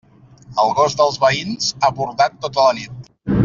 [0.63, 3.15] El gos dels veïns ha bordat tota la nit.